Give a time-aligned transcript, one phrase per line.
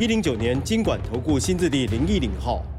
[0.00, 2.73] 一零九年经管投顾新字第零一零号。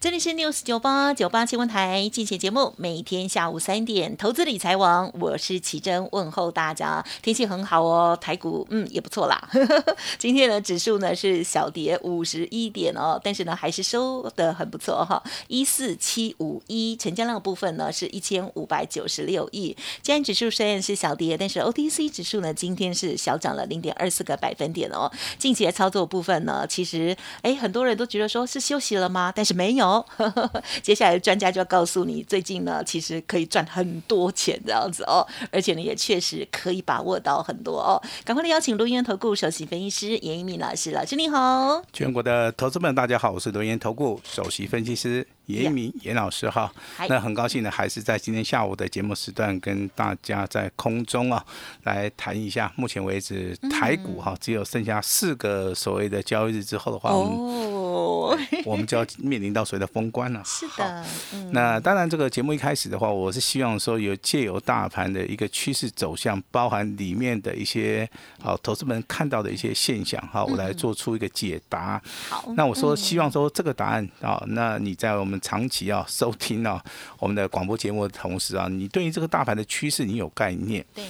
[0.00, 7.04] 这里是 news 九八九八新闻台，进行节目，每天下午三点，投资理财王，我是奇珍，问候大家。
[7.20, 9.50] 天气很好哦，台股嗯也不错啦。
[10.18, 19.76] 今天的指数呢是小跌五十一点哦，但是呢还是收的很不错哈，一四七五一，成交量部分呢是一千五百九十六亿。
[20.00, 25.12] 今天指数虽然是小跌，但是 OTC 指数呢今天是小涨了零点二四个百分点哦。
[25.36, 29.30] 近期的操作部分呢，其实哎很多人都觉得说是休息了吗？
[29.36, 29.89] 但是没有。
[30.82, 38.00] 接下来专家就要告诉你，最近呢，其实可以赚很多钱这样子哦，而且呢，也确实可以把握到很多哦。
[38.24, 41.82] 赶快的邀请录音投顾首席分析师严一鸣老师，老师你好。
[41.92, 45.26] 全国的投资们，大家好，我是录音投顾首席分析师。
[45.46, 46.72] 严一鸣严老师哈，
[47.08, 51.44] 那很高兴呢，还是在今天下午的节目时段跟大家在空中啊
[51.82, 52.72] 来谈一下。
[52.76, 57.10] 目前为止，台股哈只有剩下四个所谓的交易日之后的话，
[58.10, 60.42] 哦， 我们就要面临到所谓的封关了。
[60.46, 61.04] 是的，
[61.52, 68.08] 那当然这个节目一开始的话，我是希望说有借由大盘的一个趋势走向，包含里面的一些
[68.42, 72.00] 好投资们看到的一些现象哈，我来做出一个解答。
[72.28, 76.82] 好，那我说希望说这个答案啊，那你在我们长期啊收听啊
[77.18, 80.84] 我们的广播节目的同时啊，你对于这个大盘的趋势你有概念？
[80.94, 81.04] 对。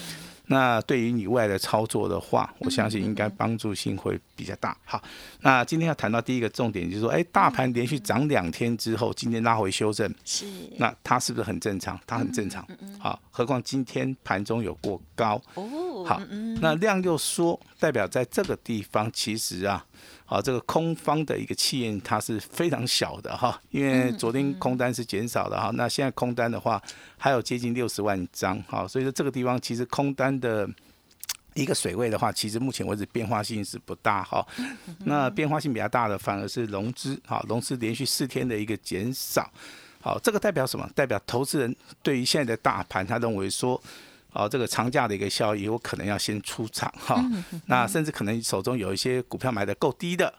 [0.51, 4.77] 那对于你未来的操作的话，我相信应该帮助性会比较大。
[4.85, 5.01] 好，
[5.43, 10.45] 那今天要谈到第一个重点就是说，哎，大盘连续涨两天之后，今天拉回修正，是。
[10.77, 11.99] 那它是不是很正常？
[12.05, 12.67] 它很正常。
[12.99, 15.41] 好，何况今天盘中有过高。
[15.55, 15.65] 哦。
[16.05, 16.21] 好，
[16.61, 19.85] 那量又缩，代表在这个地方其实啊。
[20.25, 26.81] 好，这个空方的一个气焰它是非常小的哈，因为昨天空单是减少的哈，那现在空单的话
[27.19, 30.69] 还有接近六十万张哈，所以说这个地方其实空单的
[31.55, 34.47] 一个水位的话，其实目前为止变化性是不大哈。
[35.01, 39.51] 那变化性比较大的反而是融资哈，融资连续四天的一个减少，
[40.01, 40.89] 好，这个代表什么？
[40.95, 41.75] 代表投资人
[42.05, 43.83] 对于现在的大盘，他认为说。
[44.33, 47.21] 哦，这个长假的一个效益，我可能要先出场哈。
[47.67, 50.33] 那甚至可能手中有一些股票买的够低的，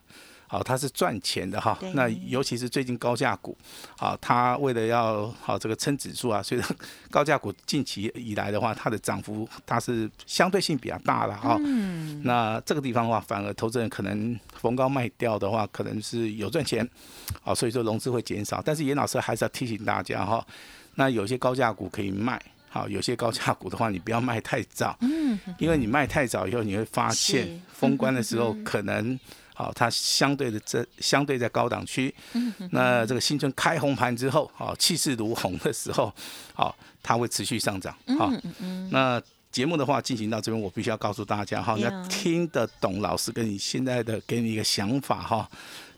[0.47, 1.77] 好，它是赚钱的哈。
[1.93, 3.57] 那尤其是最近高价股，
[3.97, 6.61] 好，它为了要好这个撑指数啊，所以
[7.11, 11.57] 高价股近期以来的话，它的涨幅它是相对性比较大了哈。
[12.23, 16.87] 那这个地方的话，反而投资人可能逢高卖掉的话，可能是有赚钱，
[17.41, 18.61] 好，所以说融资会减少。
[18.63, 20.45] 但是严老师还是要提醒大家哈，
[20.95, 22.41] 那有些高价股可以卖。
[22.73, 29.19] 好，有些高价股的话，你不要卖太早，嗯，因为你卖太早以后，你会发现封关的时候可能，
[29.53, 36.13] 好，它相对的这相对在高档区，嗯，那这个新春开红盘之后，好，气势如虹的时候，
[36.53, 36.73] 好，
[37.03, 38.31] 它会持续上涨，好，
[38.89, 39.21] 那
[39.51, 45.51] 节目的话进行到这边，我必须要告诉大家哈，要听得懂老师跟你现在的给你一个想法哈，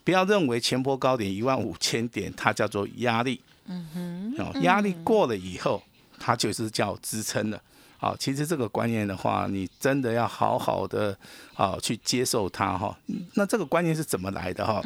[0.03, 5.83] 不要认为前波高点一万五千点它叫做压力，嗯哼，压力过了以后。
[6.25, 7.61] 它就是叫支撑的，
[7.97, 11.17] 好，其实这个观念的话，你真的要好好的
[11.53, 12.97] 啊去接受它哈。
[13.33, 14.81] 那这个观念是怎么来的哈？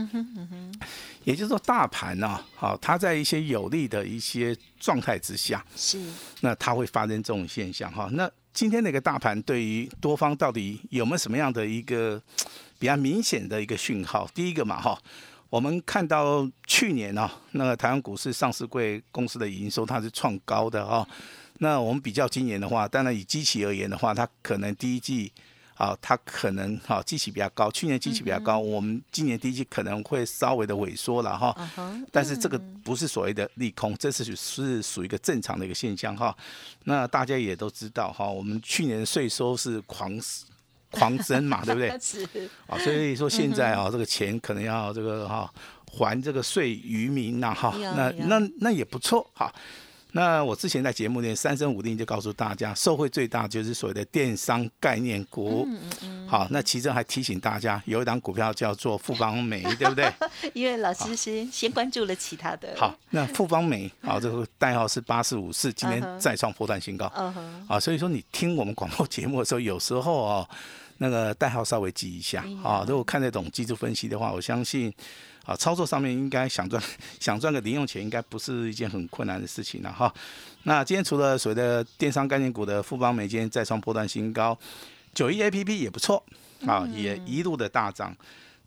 [1.24, 6.02] 也就是说，大盘呢，好，它在一些有利的一些状态之下，是，
[6.42, 8.10] 那它会发生这种现象哈。
[8.14, 12.20] 那今天那个大盘对于多方到底有没有什么样的一个
[12.80, 14.28] 比较明显的一个讯号？
[14.34, 15.00] 第一个嘛哈，
[15.50, 21.08] 我们看到去年啊，那个台湾股市上市贵公司的营收它是创高的哈。
[21.60, 25.32] 那我们比较今年的话，当然以机器而言的话，它可能第一季
[25.76, 31.56] 啊，它可能哈机器比较高，去年机器比较高，我们今年第一季可能会稍微的萎缩了哈。
[32.12, 36.36] 但是这个不是所谓的利空，这是是属于一个正常的一个现象哈。
[36.84, 40.20] 那大家也都知道哈，我们去年税收是狂
[40.98, 41.90] 狂增嘛，对不对？
[42.00, 42.28] 是。
[42.68, 45.52] 啊，所以说现在啊，这个钱可能要这个哈
[45.92, 49.54] 还这个税于民呐哈，那那那也不错哈。
[50.14, 55.68] 那我之前在节目里三生五令就告诉大家，受惠最大就是所谓的电商概念股。
[55.70, 60.12] 嗯嗯好，那其中还提醒大家，有一档股票叫做富邦美， 对不对？
[60.54, 62.74] 因为老师先先关注了其他的。
[62.78, 67.06] 好，那富邦美，好，这个代号是八四五四，今天再创破断新高。
[67.68, 70.50] 啊，所以说你听我们广播节目的时候，有时候哦。
[70.98, 72.86] 那个代号稍微记一下啊。
[72.88, 74.94] 如果看得懂技术分析的话，我相信
[75.46, 76.82] 啊，操作上面应该想赚
[77.20, 80.14] 想赚个零用钱，应该不是一件很困难的事情了哈。
[80.64, 84.58] 那今天除了所谓的电商概念股的富邦美，今天再创波段新高，
[85.14, 86.22] 九一 A P P 也不错
[86.66, 88.16] 啊，也一路的大涨。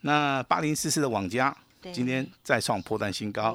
[0.02, 1.54] 那八零四四的网家
[1.92, 3.52] 今天再创波段新高，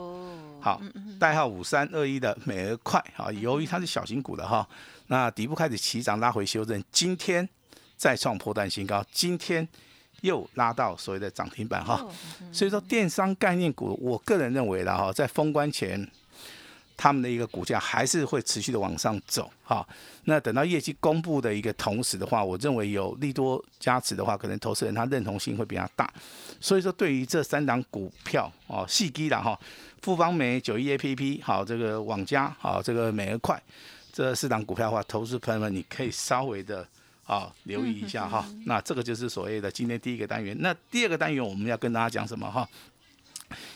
[0.61, 0.79] 好，
[1.19, 4.67] 代号五三二一的美而快啊，由于它是小型股的哈，
[5.07, 7.47] 那底部开始起涨拉回修正，今天
[7.97, 9.67] 再创破断新高，今天
[10.21, 12.05] 又拉到所谓的涨停板哈，
[12.51, 16.07] 所以说电商概念股，我个人认为的哈，在封关前。
[16.97, 19.85] 他们的一个股价还是会持续的往上走，哈。
[20.23, 26.09] 那等到业绩公布的一个同时的话，我认为有利多加持的话，可能投资人他认同性会比较大。
[26.61, 29.59] 所以说，对于这三档股票哦，细基的哈，
[30.03, 33.61] 富邦美、九一 A P P，好，这个网加，好，这个美而快，
[34.13, 36.87] 这四档股票的话，投资朋友们你可以稍微的
[37.25, 38.45] 啊留意一下哈。
[38.65, 40.55] 那这个就是所谓的今天第一个单元。
[40.59, 42.67] 那第二个单元我们要跟大家讲什么哈？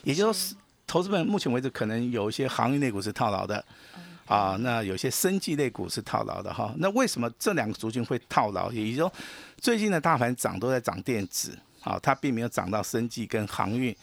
[0.04, 0.56] 也就是。
[0.92, 3.64] 投资们目前为止可能有一些行业类股是套牢的，
[4.26, 6.74] 啊，那有些生技类股是套牢的哈。
[6.80, 8.72] 那为什么这两个族群会套牢？
[8.72, 9.14] 也就是说，
[9.62, 13.96] 最近的大盘涨都在涨电子，啊，它并没有涨到生技跟航运，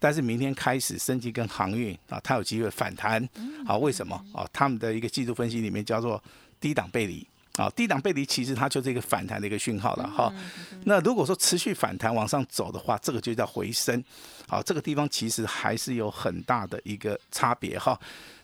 [0.00, 3.22] 但是明天开始生技跟航运啊，它有机会反弹，
[3.64, 4.20] 啊，为什么？
[4.34, 6.20] 啊，他们的一个技术分析里面叫做
[6.58, 7.24] 低档背离。
[7.56, 10.32] 啊，低档背离其实它就是一个反弹的一个讯号了哈。
[10.84, 14.02] 那如果说持续反弹往上走的话，这个就叫回升。
[14.48, 17.98] 好，这个地方其实还是有很大的一个差别哈。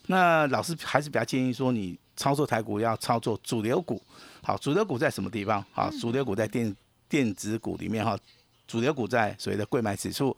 [0.08, 4.02] 那老师还是比较建议说，你操作台股要操作主流股。
[4.42, 5.64] 好，主流股在什么地方？
[5.72, 6.76] 好，主流股在电
[7.08, 8.14] 电子股里面哈。
[8.66, 10.36] 主流股在所谓的贵买指数。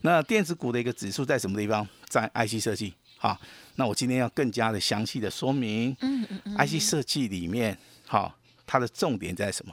[0.00, 1.86] 那电子股的一个指数在什么地方？
[2.08, 2.92] 在 IC 设计。
[3.16, 3.38] 好，
[3.76, 5.96] 那我今天要更加的详细的说明。
[6.00, 6.56] 嗯嗯嗯。
[6.56, 7.78] IC 设计里面。
[8.08, 8.34] 好，
[8.66, 9.72] 它的重点在什么？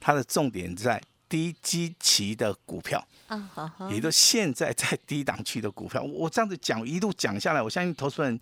[0.00, 6.02] 它的重点在低基期的股票，啊，好，也就现在在低档区的股票。
[6.02, 8.40] 我这样子讲一路讲下来，我相信投资人，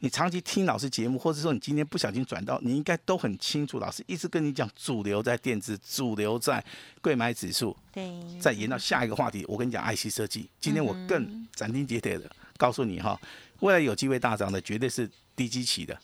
[0.00, 6.64] 你长期听老师节目，或者说你今天不小心转到，你应该都很清楚，老师一直跟你讲，主流在电子，主流在
[7.00, 7.76] 贵买指数。
[7.92, 8.10] 对。
[8.40, 10.48] 再延到下一个话题，我跟你讲 IC 设计。
[10.60, 13.18] 今天我更斩钉截铁的告诉你哈，
[13.60, 15.98] 未来有机会大涨的，绝对是低基期的。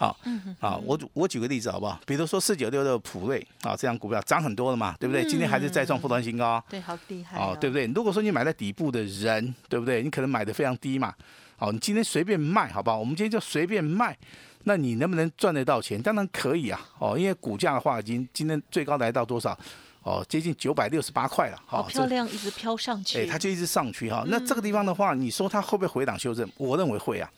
[0.00, 0.16] 好，
[0.60, 2.00] 啊，我我举个例子好不好？
[2.06, 5.22] 比如说四九六的普瑞啊，这张股票涨很多了嘛，对不对？
[5.26, 7.84] 今天还是再创破断新高，对，好厉害哦，对不对？
[7.88, 10.02] 如果说你买在底部的人，对不对？
[10.02, 11.12] 你可能买的非常低嘛，
[11.58, 12.98] 好，你今天随便卖，好不好？
[12.98, 14.16] 我们今天就随便卖，
[14.64, 16.00] 那你能不能赚得到钱？
[16.00, 19.54] 当然可以啊，哦，因为股价的话，已经今天最高来到多少？
[20.02, 24.24] 哦，接近九百六十八块了，好漂亮，一直飘上去，哎，它就一直上去哈。
[24.28, 26.50] 那这个地方的话，你说它会不会回档修正？
[26.56, 27.30] 我认为会啊。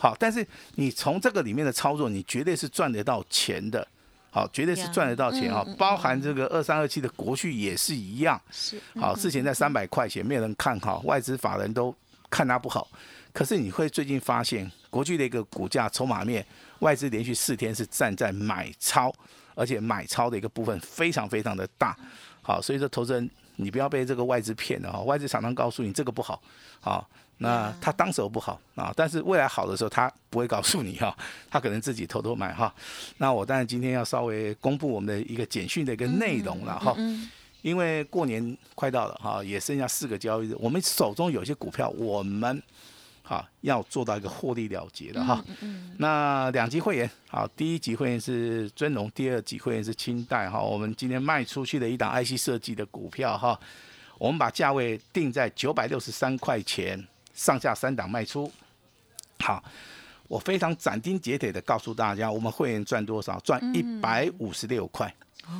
[0.00, 0.46] 好，但是
[0.76, 3.84] 你从这个里面的操作，你绝对是赚得到钱的，
[4.30, 5.66] 好，绝对是赚得到钱啊！
[5.76, 11.92] 包含这个二三二七的国序也是一样，是好，之前在三百块钱，没有人看好，外资法人都
[12.30, 12.88] 看它不好，
[13.32, 16.46] 可是你会最近发现国巨的一个股价筹码面，
[16.78, 19.12] 外资连续四天是站在买超，
[19.56, 21.96] 而且买超的一个部分非常非常的大，
[22.40, 26.40] 好，所以说投资人你不要被这个外资骗了哈，外资常常告诉你这个不好，
[26.80, 27.10] 好。
[27.40, 31.16] 那他当时候不好啊，但是未来好的时候他不会告诉你哈，
[31.48, 32.74] 他可能自己偷偷买哈。
[33.18, 36.96] 那我当然今天要稍微公布我们的一个简讯的一个内容了哈，
[37.62, 42.60] 因为过年快到了哈，也剩下四个交易日，我们手中有些股票我们
[43.22, 45.44] 哈要做到一个获利了结的哈。
[45.98, 50.60] 那两级会员好，第一级会员是尊龙，第二级会员是清代哈。
[50.60, 53.56] 我们今天卖出去的一档 IC 设计的股票哈，
[54.18, 57.06] 我们把价位定在九百六十三块钱。
[57.38, 58.50] 上下三档卖出，
[59.38, 59.62] 好，
[60.26, 63.38] 我非常斩钉截铁的告诉大家，我们会员赚多少？
[63.40, 65.14] 赚一百五十六块，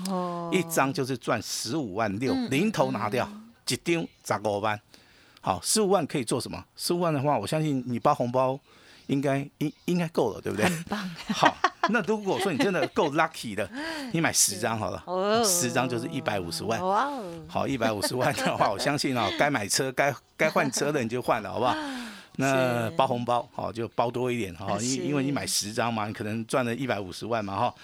[0.08, 3.30] 哦，一张就是赚十五万六，零头拿掉，
[3.68, 4.78] 一丢砸个万，
[5.40, 6.64] 好，十五万可以做什么？
[6.75, 8.58] 十五万的话，我相信你包红包
[9.06, 10.68] 应该应应该够了，对不对？
[10.68, 11.08] 很棒。
[11.28, 11.56] 好，
[11.90, 13.68] 那如果说你真的够 lucky 的，
[14.12, 15.02] 你买十张好了，
[15.45, 16.80] 十张就是一百五十万。
[16.87, 20.14] 哇哦，好，一百五十万的话，我相信啊，该买车该。
[20.38, 21.75] 该换车的你就换了，好不好？
[22.38, 27.75] 那包红包，好就包多一点，哈，因因为你买十张嘛，你可能赚了一百五十万嘛，哈。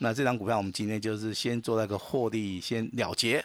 [0.00, 3.42] 那这张股票我们今天就是先做那个获利，先了结。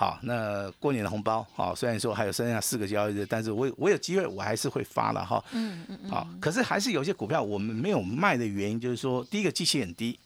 [0.00, 5.44] 好，那过年的红包，好，虽然说还有剩下四个交易日，但是我我有机会我还是会发了，哈。
[5.52, 6.10] 嗯嗯嗯。
[6.10, 10.18] 好，可是还是有些股票我们没有卖的原因，就是说，第一个机器很低，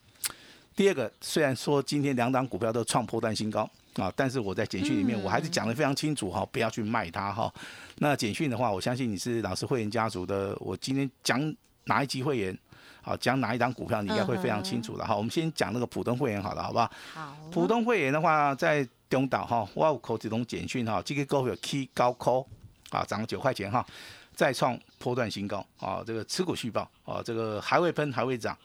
[0.77, 3.69] 第二个虽然说今天两档股票都创破断新高。
[3.95, 4.13] 啊！
[4.15, 7.53] 但是我在简讯里面，我还是讲的非常清楚哈，不要去卖它哈。
[7.99, 11.55] 那简讯的话，我相信你是老师会员家族的，我今天讲
[11.85, 12.59] 哪一级会员，
[13.03, 15.17] 好讲哪一档股票，你应该会非常清楚的哈。
[15.17, 16.91] 我们先讲那个普通会员好了，好不好？
[17.15, 17.37] 好。
[17.53, 22.45] 普通会员的话，在中岛哈，我有口这种简讯哈，这个股票起高科
[22.91, 23.87] 啊，涨九块钱哈，
[24.35, 28.57] 再创波段新高啊，这个持股续报啊，这个还会喷还会涨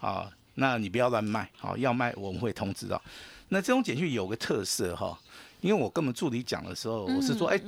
[0.00, 3.00] 啊，那你不要乱卖啊，要卖我们会通知啊。
[3.50, 5.18] 那这种简讯有个特色哈，
[5.60, 7.60] 因为我跟我们助理讲的时候，我是说哎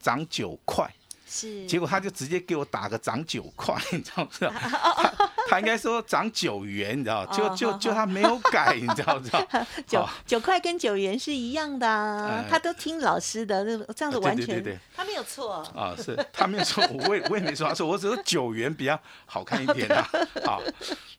[0.00, 0.90] 涨九块。
[1.28, 4.52] 是，结果他就直接给我打个涨九块，你知道不知道？
[5.58, 7.24] 应该说涨九元，你知道？
[7.26, 9.46] 就就就他没有改，你知道不知道？
[9.86, 20.08] 九九块跟九元是一样的，他都听老师的，这样子完全，他没有错啊，是他没有错， 我也我也没说他错，我只是九元比较好看一点啊。
[20.44, 20.62] 好，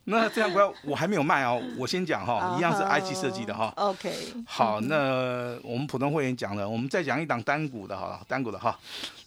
[0.04, 3.72] 那这样不要，我还没有卖哦，我先讲哈，一样是 I G 设计的哈。
[3.76, 4.12] OK，
[4.46, 8.78] 好，那我们普通会员讲了，我们再讲一档单股的哈，单股的哈。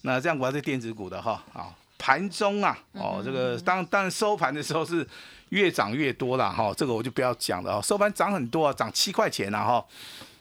[0.04, 1.70] 那这样股还是电子股的哈，啊，
[2.02, 5.08] 盘中啊，哦，这个当当然收盘的时候是
[5.50, 9.86] 越涨越多了哈，这个我就不要讲了哦，收盘涨很多啊，涨七块钱了哈，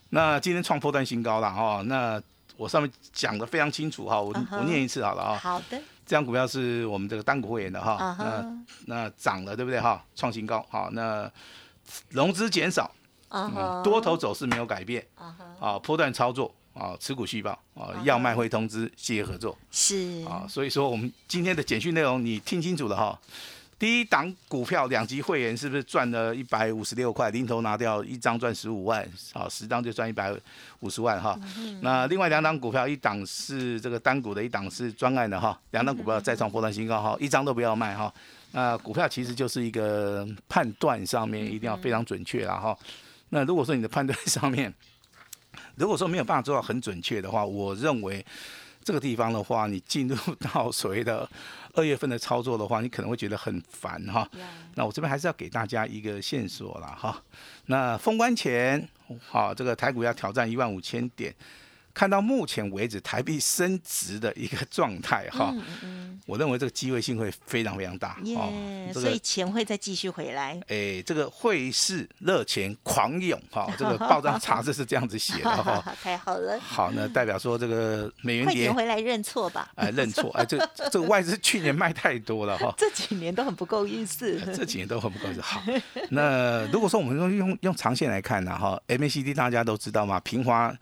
[0.09, 2.19] 那今天创破断新高了哈，那
[2.57, 11.31] 我上面讲的非常清楚哈，我我念一次好了啊，好的，这张股票是我们这个单股会员的哈，那那涨了对不对哈，创新高好，那
[12.09, 12.90] 融资减少，
[13.29, 16.55] 啊，多头走势没有改变，啊啊，破断操作。
[16.80, 23.18] 啊，持股续报啊，要卖会通知，谢谢合作是啊，所以说我们今天的简讯内容你听清楚了哈。
[23.78, 27.30] 第一档股票两级会员是不是赚了一百五十六块？
[27.30, 30.34] 零头拿掉一张赚十五万，好，十张就赚一百
[30.80, 31.38] 五十万哈。
[31.80, 35.58] 那另外两档股票，一档是这个单股的，一档是专案的哈。
[35.70, 38.12] 两档股票再创波段新高哈，一张都不要卖哈。
[38.52, 42.76] 那股票其实就是一个判断上面一定要非常准确了哈。
[43.30, 44.70] 那如果说你的判断上面，
[45.76, 48.25] 如果说没有办法做到很准确的话，我认为
[48.83, 51.28] 这个地方的话，你进入 到所谓的
[51.75, 54.28] 二月份的操作的话，你可能会觉得很烦哈。
[54.75, 57.23] 那我这边还是要给大家一个线索了哈。
[57.66, 58.88] 那封关前，
[59.28, 61.35] 好，这个台股要挑战一万五千点。
[61.92, 65.54] 看到目前为止台币升值的一个状态哈，
[66.26, 70.61] 我认为这个机会性会非常非常大哦，所以钱会再继续回来。
[70.68, 76.59] 哎，这个汇市热钱狂涌哈， 这个报章杂志是这样子写的哈， 太好了。
[76.61, 79.70] 好，那代表说这个美元跌回来认错吧。
[79.75, 80.59] 哎，认错哎，这
[80.90, 85.40] 这个外资去年卖太多了哈，这几年都很不够意思， 这几年都很不够意思。
[85.40, 85.61] 好，
[86.11, 90.73] 那如果说我们用用用长线来看呢哈，MACD 大家都知道嘛，平滑。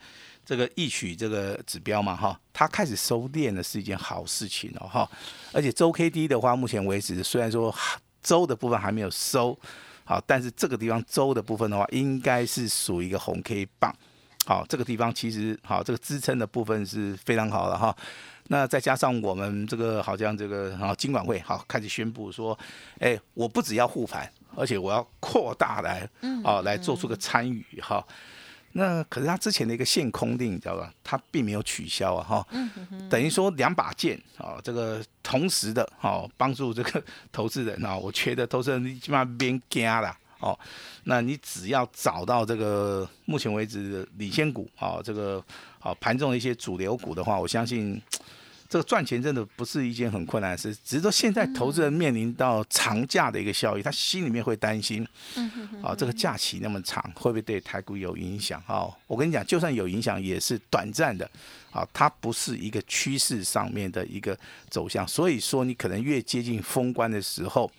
[0.49, 5.11] 这个一曲这个指标嘛，哈，它开始收敛的是一件好事情哦，哈，
[5.53, 7.75] 而且周 K D 的话，目前为止虽然说
[8.23, 9.55] 周的部分还没有收，
[10.05, 13.95] 好，但是这个地方周的部分的话，应该是属于一个红 K 棒，
[14.47, 17.95] 好，这个地方其实好，这个支撑的部分是非常好的哈，
[18.45, 22.59] 那再加上我们这个好像这个啊，金管会好开始宣布说，
[23.01, 24.27] 哎，我不只要护盘，
[24.57, 26.09] 而且我要扩大来，
[26.43, 28.03] 啊，来做出个参与哈。
[28.73, 30.93] 那可是他之前的一个限空令，你知道吧？
[31.03, 32.47] 他并没有取消啊，哈，
[33.11, 40.59] 等于说两把剑啊，这个同时的哦，帮助这个投资人啊，我觉得投资人你起码别惊了哦。
[41.05, 45.43] 那你只要找到这个目前为止的领先股啊，这个
[45.79, 48.01] 好盘中的一些主流股的话，我相信。
[48.69, 55.07] 这个赚钱真的不是一件很困难的事，只是说现在投资人面临到长假的一个效益，他心里面会担心，
[55.83, 58.63] 啊，这个假期那么长，会不会对台股有影响？
[58.67, 61.29] 啊，我跟你讲，就算有影响，也是短暂的，
[61.71, 67.71] 啊，它不是一个趋势上面的一个走向，所以说你可能越接近封关的时候，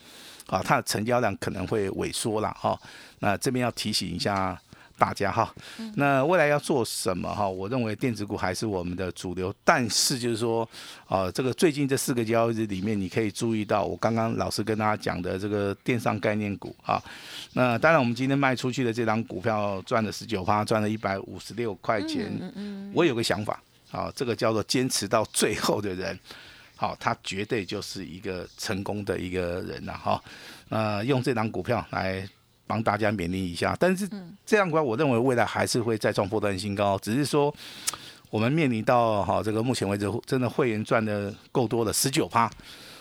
[0.48, 2.75] 啊，它的成交量可能会萎缩了，哈，
[3.19, 4.60] 那这边要提醒一下。
[5.00, 5.51] 大家哈，
[5.96, 7.48] 那未来要做什么哈？
[7.48, 10.68] 我认为电子股还是我们的主流，但是就是说，
[11.08, 17.01] 啊，这个最近这四个交易日里面，你可以注意到我刚刚老师跟大家讲的这个电商概念股哈。
[17.53, 22.29] 那当然，我们今天卖出去的这张股票赚了十九趴，赚了一百五十六块钱。
[22.41, 22.91] 嗯嗯。
[22.94, 26.20] 我有个想法，啊，这个叫做坚持到最后的人，
[26.75, 30.22] 好，他绝对就是一个成功的一个人了哈。
[30.68, 32.27] 那用这张股票来。
[32.69, 34.07] 帮大家勉励一下，但是
[34.45, 37.51] 这样的话，我认为未来还是会再创波段新高，只是说
[38.29, 42.47] 我们面临到哈这个目前为止真的会员赚的够多了，十九趴。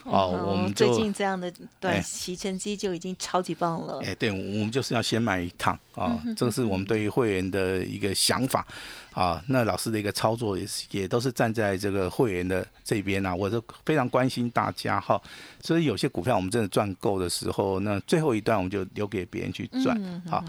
[0.04, 4.00] 哦，我们最近这样的短期成绩就已经超级棒了。
[4.02, 8.66] 哎，对，我们就是要先买一趟啊，这个是我们对于会员的一个想法
[9.12, 9.42] 啊。
[9.48, 15.20] 那老师的一个操作也是，也都是站在这个会员的这边啊，我都非常关心大家哈。
[15.60, 20.44] 所以有些股票我们真的赚够的时候，那最后一段我们就留给别人去赚好。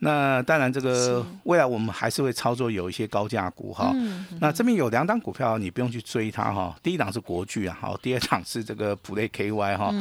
[0.00, 3.94] 那当然，这个未来我们还是会操作有一些高价股哈。
[4.40, 6.76] 那这边有两档股票，你不用去追它哈。
[6.82, 9.92] 第一档是国巨啊，好，第二档是这个普雷 KY 哈。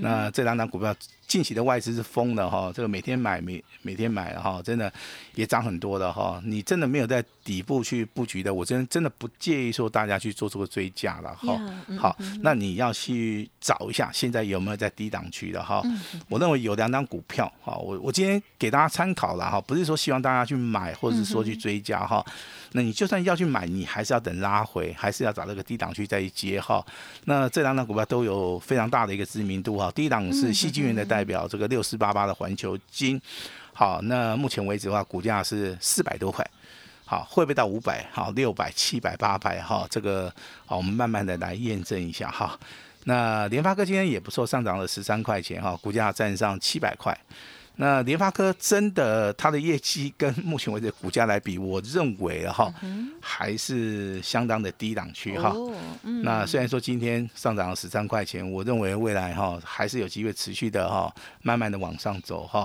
[0.00, 0.94] 那这两档股票
[1.26, 4.92] 近期的外资是疯了哈，这个每天买每每天买哈，真的
[5.34, 6.40] 也涨很多的哈。
[6.44, 11.60] 你真的没有在底部去布局的，我真真的不建议说大家去做这个追加了哈。
[11.98, 15.82] 好，那你要去找一下现在有没有在低档区的哈。
[16.28, 22.24] 我认为有两张股票哈，我我今天给大家参考了哈，不是说希望大家去买或者是说去追加哈。
[22.76, 26.84] 那你就算要去买，你还是要等拉回，还是要找那个低档区再去接哈。
[27.24, 29.92] 那这两档股票都有非常大的一个知名度哈。
[29.92, 33.20] 第一档是细晶元的代表，这个六四八八的环球金。
[33.72, 36.44] 好，那目前为止的话，股价是四百多块。
[37.04, 38.04] 好，会不会到五百？
[38.10, 39.62] 好，六百、七百、八百？
[39.62, 40.32] 哈，这个
[40.66, 42.58] 好，我们慢慢的来验证一下哈。
[43.04, 47.16] 那联发科今天也不错，上涨了十三块钱哈，股价站上七百块。
[47.76, 52.72] 那联发科真的它的业绩跟目前为止股价来比，我认为哈
[53.20, 55.52] 还是相当的低档区哈。
[56.22, 61.12] 那虽然说今天上涨了十三块钱，我认为未来哈还是有机会持续的哈
[61.42, 62.64] 慢慢的往上走哈。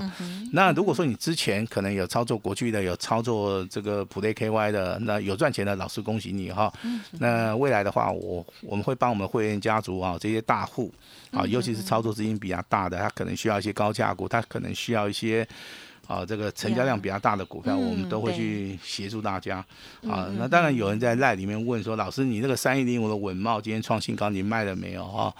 [0.52, 6.72] 那如果说你之前可能有操作国巨的，有操作这个普雷 KY 的，那有赚钱的，老师恭喜你哈。
[7.14, 10.94] 那未来的话，我我们会帮我们会员家族啊这些大户
[11.32, 14.99] 啊，尤其是操作资金比较大的，他可能需要一些高价股，他可能需要。
[15.00, 15.48] 要一些
[16.08, 19.64] 啊，这个成交量比较大的股票，我们都会去协助大家
[20.08, 20.28] 啊。
[20.38, 25.34] 那当然有人在赖里面问说，老师，你那个三一零五的稳茂今天创新高，你卖了没有啊？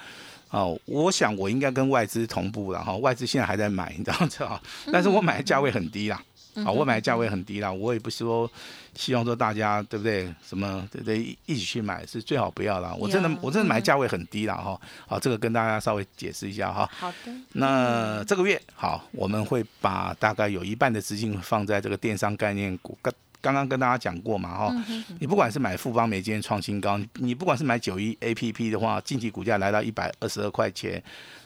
[0.52, 4.60] 哦，我想我应该跟外资同步了哈，外资现在还在买，你知道吗？
[4.92, 6.20] 但是我买的价位很低啦。
[6.64, 8.50] 好，我买的价位很低啦，我也不说
[8.96, 10.34] 希望说大家对不对？
[10.46, 12.94] 什么对对一起去买是最好不要啦。
[12.98, 14.80] 我真的我真的买价位很低啦哈。
[15.08, 16.90] 好，这个跟大家稍微解释一下哈。
[16.92, 17.32] 好的。
[17.54, 22.98] 那这个月好，我们会把大概有一半的资金放在这个电商概念股。
[23.42, 24.86] 刚刚刚跟大家讲过嘛哈。
[25.20, 31.02] 你不管是买富邦美今天创新高，你不管是买九一 A P P 的话，近期股价来到一百二十二块钱。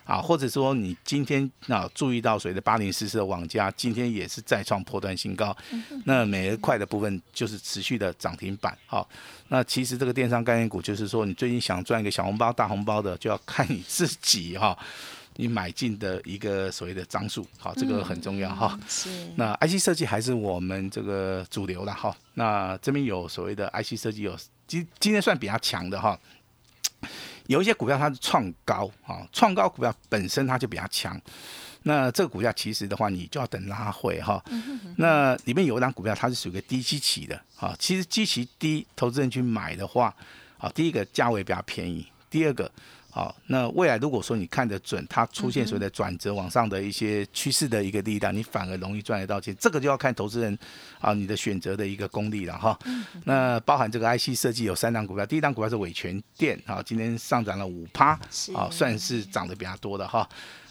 [0.05, 5.55] 啊，或者说你今天啊注意到谁的八零四四的网加，今天也是再创破断新高，
[6.03, 8.77] 那每一块的部分就是持续的涨停板。
[8.85, 9.07] 好，
[9.47, 14.77] 那其实这个电商概念股就是说，你最近想赚一个小红包、大红包的，就要看你自己哈，
[15.35, 18.79] 你买进的一个所谓的张数，好，这个很重要哈。
[18.87, 19.09] 是。
[19.35, 22.15] 那 IC 设计还是我们这个主流了哈。
[22.35, 26.19] 那这边有所谓的 IC 设计有今今天算比较强的哈。
[27.47, 31.19] 有一些股票它是创高啊，创高股票本身它就比较强。
[31.81, 34.41] 那这个股价其实的话，你就要等拉回哈。
[34.97, 40.15] 那里面有一档股票它是属于低基期的啊，其实基期低，投资人去买的话，
[40.57, 42.71] 啊，第一个价位比较便宜，第二个。
[43.15, 49.55] 好，那未来如果说你看得准，它出现所谓的转折往上的一些趋势的一个力量，你反而容易赚得到钱。
[49.59, 50.57] 这个就要看投资人
[50.99, 52.75] 啊，你的选择的一个功力了哈。
[53.25, 58.19] 那包含这个 IC 设计有三档股票，第一档股票是伟全电，啊，今天上涨了五趴，
[58.55, 60.27] 啊，算是涨得比较多的哈。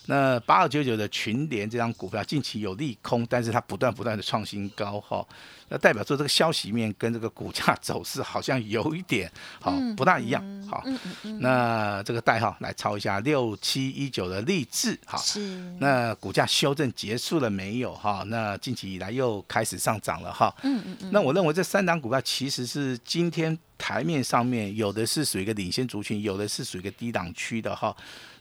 [0.07, 5.25] 那八二九九的群联这张股票近期有利空，但是它不断不断的创新高哈。
[5.69, 10.85] 那代表说这个消息面跟这个股价 走势好像有一点好不大一样，好，
[11.41, 15.41] 那这个代号来抄一下六七一九的励志，哈，是，
[15.79, 18.23] 那股价修正结束了没有哈？
[18.27, 27.95] 那近期以来又开始上涨了哈，嗯嗯嗯，那我认为这三档股票其实是今天台面上面有的是属于一个领先族群，有的是属于一个低档区的哈。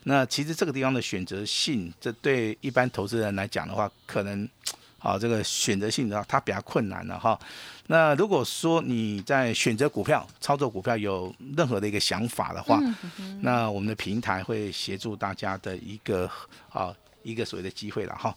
[0.04, 4.48] 那其实这个地方的选择性，这对一般投资人来讲的话，可能。
[5.02, 7.36] 啊，这个选择性的话，它比较困难了哈。
[7.88, 12.80] 那如果说你在选择股票、操作股票有任何的一个想法的话，
[13.40, 16.30] 那我们的平台会协助大家的一个
[16.70, 18.32] 啊一个所谓的机会了哈。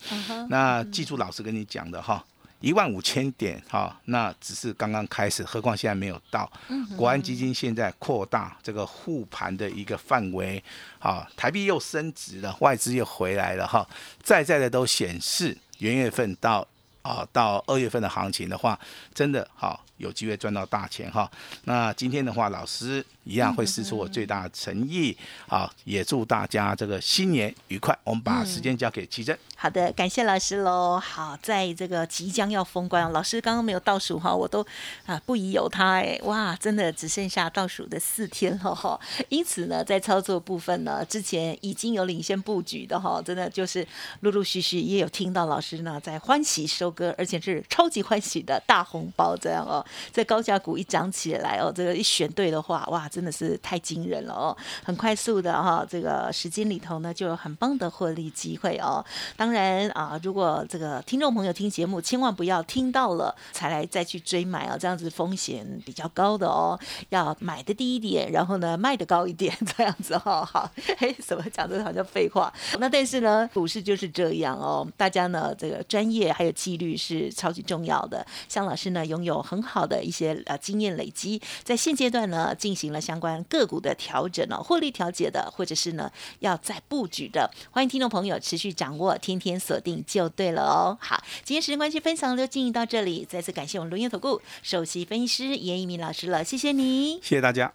[0.50, 2.26] 那记住老师跟你讲的哈，
[2.60, 6.52] 一万五千点哈，那只是刚刚开始，何况现在没有到。
[6.98, 10.64] 国安基金现在扩大这个护盘的一个范围，
[11.00, 13.88] 啊，台币又升值了，外资又回来了哈，
[14.24, 15.58] 在在的都显示。
[15.80, 16.66] 元月份到
[17.02, 18.80] 啊，到二月份的行情的话，
[19.14, 19.84] 真的好。
[19.98, 21.30] 有机会赚到大钱哈！
[21.64, 25.16] 那今天的话，老师一样会试出我最大的诚意
[25.48, 25.72] 啊！
[25.86, 27.98] 也祝大家这个新年愉快。
[28.04, 29.38] 我们把时间交给奇珍。
[29.56, 31.00] 好的，感谢老师喽。
[31.00, 34.66] 好，在这个即将要封关，老师刚刚没有倒数哈，我都
[35.06, 39.00] 啊不疑有他哎，哇，真的只剩下倒数的四天了哈。
[39.30, 43.88] 因此呢，在操作部分呢，之前已经有领先布局的哈，真的就是
[44.20, 49.85] 陆陆续续也有听到老师呢在欢喜收割，而且是超级欢喜的大红包这样哦。
[50.12, 59.04] 这高价股一涨起来哦，这个一选对的话，哇，真的是太惊人了哦，很快速的哈，这个时间里头呢就有很棒的获利机会哦。
[59.36, 66.80] 当然啊，如果这个听众朋友听节目，千万不要听到了才来再去追买哦，这样子风险比较高的哦。
[67.10, 70.46] 要买的低一点，然后呢卖的高一点，这样子哈。
[70.46, 72.54] 好，嘿，怎么讲的好像废话？
[72.80, 74.88] 那但是呢，股市就是这样哦。
[74.96, 78.26] 大家呢，这个专业还有纪律是超级重要的。
[78.48, 86.12] 向老师呢，拥有很好的一些呃经验累积，在现阶段呢，进行了相关个股的调整哦，获利调节的，或者是呢
[86.42, 90.96] 要再布局的，欢迎听众朋友持续掌握，天天锁定就对了哦。
[91.02, 97.74] 好，今天时间关系，分享就进行到这里，再次感谢我们轮业投顾首席分析师严一鸣老师了，谢谢你，谢谢大家。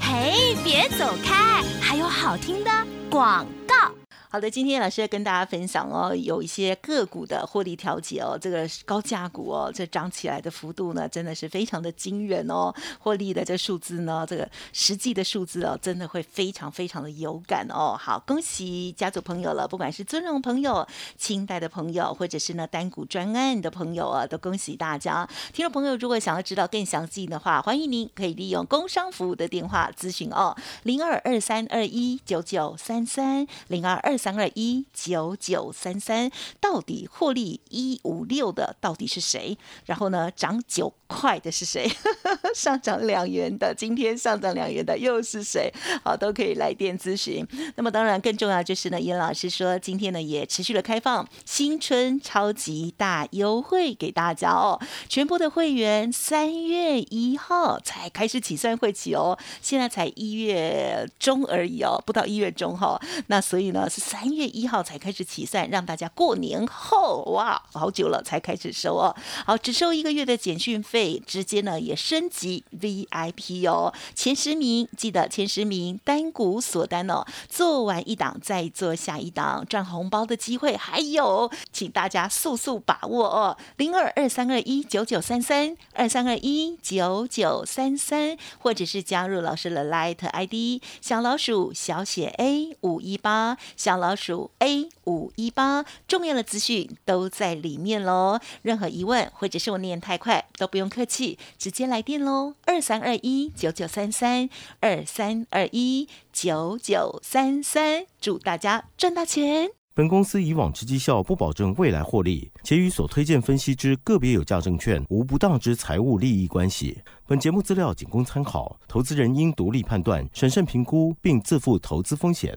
[0.00, 2.70] 嘿，别走开，还有好听的
[3.10, 4.05] 广告。
[4.28, 17.96] 好的，今天老师要跟大家分享哦，有一些个股的获利调节哦，这个高价股哦，这涨起来的幅度呢，真的是非常的惊人哦，获利的这数字呢，这个实际的数字哦，真的会非常非常的有感哦。
[17.96, 20.86] 好，恭喜家族朋友了，不管是尊荣朋友、
[21.16, 25.26] 清代的朋友，或者是呢单股专案的朋友啊，都恭喜大家。
[25.52, 34.15] 听众朋友，如果想要知道更详细的话，欢迎您可以利用工商服务的电话咨询哦，零二二三二一九九三三零二二。
[34.16, 39.56] 三二一九九三三，到底获利一五六的到底是谁？
[39.84, 41.86] 然后呢，涨九块的是谁？
[42.54, 45.72] 上涨两元的，今天上涨两元的又是谁？
[46.02, 47.46] 好，都可以来电咨询。
[47.74, 62.98] 那么当然更重要就是呢，严老师说今天呢也持续的开放新春超级大优惠给大家哦，全部的会员三月一号才开始起算会起哦，现在才一月中而已哦，不到一月中哈。
[63.26, 64.05] 那所以呢是。
[64.06, 69.12] 三月一号才开始起算，让大家过年后哇，好久了才开始收哦。
[69.44, 73.92] 好，只收一个月的简讯费，直接呢也升级 VIP 哦。
[74.14, 83.58] 前十名记得前十名单股锁单哦，做完一档再做下一档，赚红包的机会还有，请大家速速把握哦。
[83.76, 94.16] 零二二三二一九九三三二三二一九九三三，或者是加入老师的 Light ID 小老鼠小写 A 五一八小老。
[94.16, 98.40] 鼠 A 五一八，重要的资讯都在里面喽。
[98.62, 102.54] 任何疑问或者是我念太快，都不用客气，直接来电喽。
[102.64, 104.48] 二三二一九九三三，
[104.80, 109.68] 二三二一九九三三，祝大家赚大钱。
[109.94, 116.98] 本公司以往之绩效不保证未来获利，且与所推荐分析之个别有价证券无不当之财务利益关系。
[117.26, 122.56] 本节目资料仅供参考，投资人应独立判断、审慎评估，并自负投资风险。